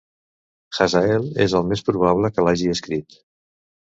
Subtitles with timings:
[0.77, 3.19] Hazael és el més probable que l'hagi escrit.